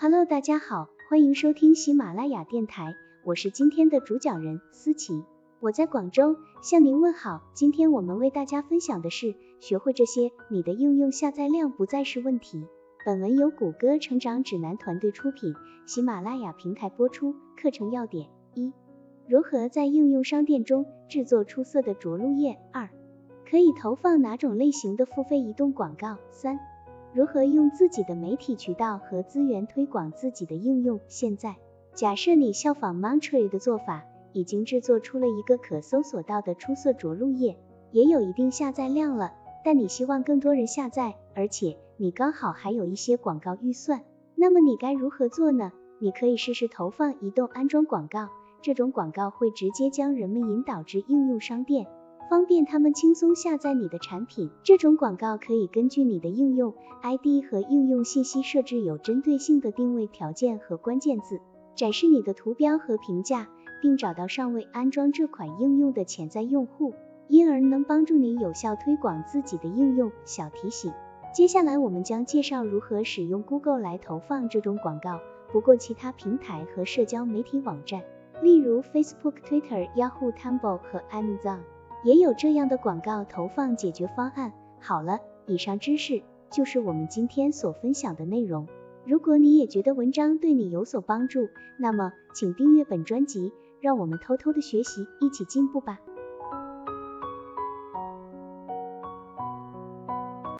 [0.00, 5.24] Hello，大家好，欢迎收听喜马拉雅电台，我是今天的主讲人思琪，
[5.58, 7.42] 我在广州向您问好。
[7.52, 12.64] 今天我们为大家分享的是，学会这些，你的应用下载量不再是问题。
[13.04, 15.52] 本文由谷歌成长指南团队出品，
[15.84, 17.34] 喜马拉雅平台播出。
[17.60, 18.72] 课程要点：一、
[19.26, 22.88] 如何在应用商店中制作出色的着陆页；二、
[23.50, 26.60] 可以投放哪种类型的付费移动广告；三、
[27.14, 31.00] 如何用自己的媒体渠道和资源推广自己的应用。
[31.08, 31.56] 现在，
[31.94, 37.56] 假设你效仿 Monterey 的做法，已经制作出了一个可搜索到的出色着陆页，
[37.92, 39.32] 也有一定下载量了，
[39.64, 44.04] 但你希望更多人下载，而且你刚好还有一些广告预算，
[44.34, 45.72] 那么你该如何做呢？
[46.00, 48.28] 你可以试试投放移动安装广告，
[48.60, 51.86] 这种广告会直接将人们引导至应用商店。
[52.28, 54.50] 方便他们轻松下载你的产品。
[54.62, 61.40] 这种广告可以根据你的应用 ID 和应用信息设置有针对性的定位条件和关键字，
[61.74, 63.48] 展示你的图标和评价，
[63.80, 66.92] 并找到尚未安装这款应用的潜在用户，
[67.28, 70.12] 因而能帮助你有效推广自己的应用。
[70.24, 70.92] 小提醒：
[71.34, 75.20] 接下来我们将介绍如何使用 Google 来投放这种广告。
[75.50, 78.02] 不过其他平台和社交媒体网站，
[78.42, 81.60] 例如 Facebook、Twitter、Yahoo、Tumblr 和 Amazon。
[82.04, 84.52] 也有这样的广告投放解决方案。
[84.80, 88.68] 好了，以上知识就是我们今天所分享的内容。
[89.04, 95.98] 如果你也觉得文章对你有所帮助，那么请订阅本专辑，让我们偷偷的学习，一起进步吧。